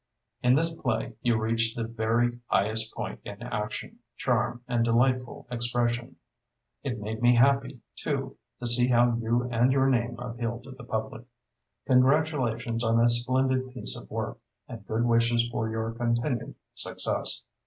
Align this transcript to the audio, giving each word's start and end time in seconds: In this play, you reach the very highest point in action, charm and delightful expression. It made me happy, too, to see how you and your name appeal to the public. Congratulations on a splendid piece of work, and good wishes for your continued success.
In 0.41 0.55
this 0.55 0.73
play, 0.73 1.13
you 1.21 1.37
reach 1.37 1.75
the 1.75 1.83
very 1.83 2.39
highest 2.47 2.91
point 2.95 3.19
in 3.23 3.39
action, 3.43 3.99
charm 4.17 4.63
and 4.67 4.83
delightful 4.83 5.45
expression. 5.51 6.15
It 6.81 6.99
made 6.99 7.21
me 7.21 7.35
happy, 7.35 7.81
too, 7.95 8.35
to 8.59 8.65
see 8.65 8.87
how 8.87 9.15
you 9.17 9.47
and 9.51 9.71
your 9.71 9.87
name 9.91 10.17
appeal 10.17 10.59
to 10.63 10.71
the 10.71 10.83
public. 10.85 11.25
Congratulations 11.85 12.83
on 12.83 12.99
a 12.99 13.07
splendid 13.07 13.69
piece 13.75 13.95
of 13.95 14.09
work, 14.09 14.39
and 14.67 14.83
good 14.87 15.05
wishes 15.05 15.47
for 15.51 15.69
your 15.69 15.91
continued 15.91 16.55
success. 16.73 17.43